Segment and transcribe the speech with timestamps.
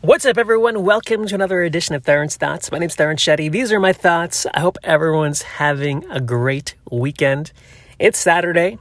[0.00, 0.84] What's up, everyone?
[0.84, 2.70] Welcome to another edition of Theron's Thoughts.
[2.70, 3.50] My name's Theron Shetty.
[3.50, 4.46] These are my thoughts.
[4.54, 7.50] I hope everyone's having a great weekend.
[7.98, 8.78] It's Saturday.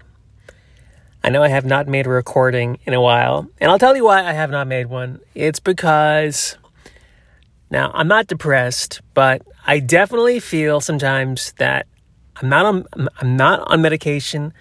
[1.24, 4.06] I know I have not made a recording in a while, and I'll tell you
[4.06, 5.20] why I have not made one.
[5.34, 6.56] It's because
[7.72, 11.88] now I'm not depressed, but I definitely feel sometimes that
[12.40, 14.54] I'm not on I'm not on medication.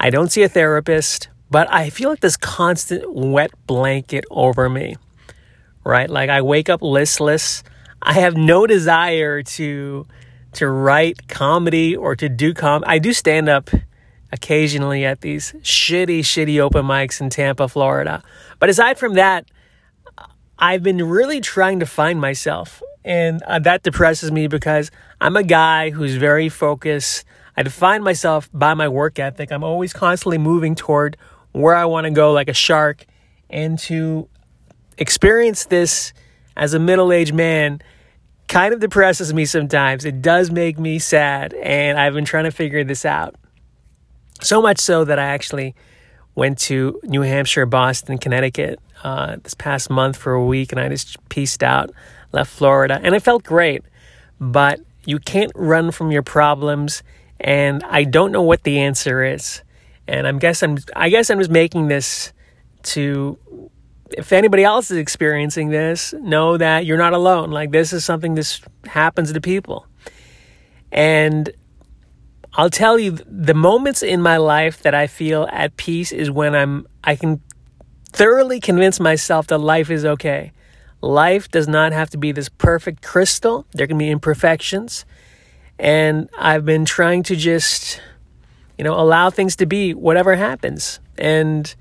[0.00, 4.96] I don't see a therapist, but I feel like this constant wet blanket over me
[5.88, 6.10] right?
[6.10, 7.64] Like I wake up listless.
[8.02, 10.06] I have no desire to
[10.52, 12.84] to write comedy or to do com.
[12.86, 13.70] I do stand up
[14.30, 18.22] occasionally at these shitty, shitty open mics in Tampa, Florida.
[18.58, 19.50] But aside from that,
[20.58, 25.42] I've been really trying to find myself, and uh, that depresses me because I'm a
[25.42, 27.24] guy who's very focused.
[27.56, 29.50] I define myself by my work ethic.
[29.50, 31.16] I'm always constantly moving toward
[31.52, 33.06] where I want to go, like a shark,
[33.48, 34.28] and to
[34.98, 36.12] experience this
[36.56, 37.80] as a middle aged man
[38.48, 40.04] kind of depresses me sometimes.
[40.04, 43.36] It does make me sad, and I've been trying to figure this out.
[44.40, 45.74] So much so that I actually
[46.34, 50.88] went to New Hampshire, Boston, Connecticut uh, this past month for a week, and I
[50.88, 51.90] just pieced out,
[52.32, 53.82] left Florida, and it felt great.
[54.40, 57.02] But you can't run from your problems,
[57.40, 59.62] and I don't know what the answer is.
[60.06, 62.32] And I'm guess I'm I guess I'm just making this
[62.84, 63.38] to
[64.16, 67.50] if anybody else is experiencing this, know that you're not alone.
[67.50, 69.86] Like this is something this happens to people.
[70.90, 71.50] And
[72.54, 76.54] I'll tell you the moments in my life that I feel at peace is when
[76.54, 77.40] I'm I can
[78.10, 80.52] thoroughly convince myself that life is okay.
[81.00, 83.66] Life does not have to be this perfect crystal.
[83.72, 85.04] There can be imperfections.
[85.78, 88.00] And I've been trying to just
[88.78, 91.00] you know allow things to be whatever happens.
[91.18, 91.72] And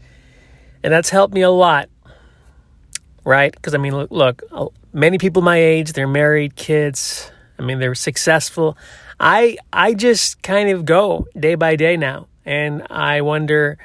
[0.84, 1.90] and that's helped me a lot
[3.28, 3.52] right?
[3.52, 7.30] Because I mean, look, look, many people my age, they're married, kids.
[7.60, 8.78] I mean, they're successful.
[9.20, 13.78] I I just kind of go day by day now, and I wonder,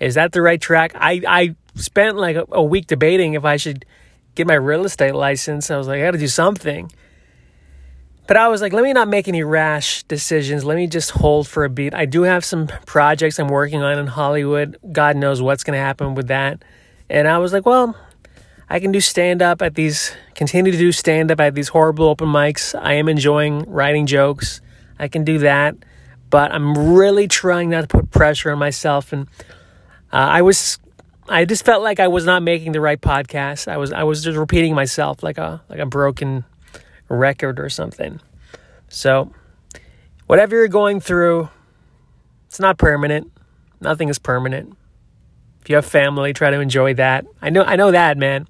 [0.00, 0.92] is that the right track?
[0.96, 3.84] I I spent like a, a week debating if I should
[4.34, 5.70] get my real estate license.
[5.70, 6.90] I was like, I got to do something.
[8.26, 10.62] But I was like, let me not make any rash decisions.
[10.62, 11.94] Let me just hold for a beat.
[11.94, 14.76] I do have some projects I'm working on in Hollywood.
[14.92, 16.62] God knows what's going to happen with that.
[17.08, 17.96] And I was like, well,
[18.70, 22.06] I can do stand up at these, continue to do stand up at these horrible
[22.06, 22.78] open mics.
[22.78, 24.60] I am enjoying writing jokes.
[24.98, 25.74] I can do that,
[26.28, 29.12] but I'm really trying not to put pressure on myself.
[29.12, 29.26] And
[30.12, 30.78] uh, I was,
[31.28, 33.68] I just felt like I was not making the right podcast.
[33.68, 36.44] I was, I was just repeating myself like a, like a broken
[37.08, 38.20] record or something.
[38.88, 39.32] So,
[40.26, 41.48] whatever you're going through,
[42.48, 43.32] it's not permanent.
[43.80, 44.76] Nothing is permanent.
[45.68, 47.26] You have family, try to enjoy that.
[47.42, 48.48] I know, I know that, man.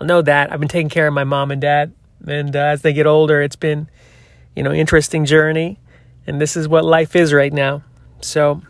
[0.00, 0.52] I know that.
[0.52, 1.92] I've been taking care of my mom and dad,
[2.26, 3.88] and uh, as they get older, it's been,
[4.54, 5.78] you know, interesting journey,
[6.26, 7.82] and this is what life is right now.
[8.20, 8.62] So,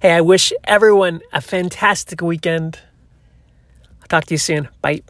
[0.00, 2.78] hey, I wish everyone a fantastic weekend.
[4.00, 4.68] I'll talk to you soon.
[4.80, 5.02] Bye.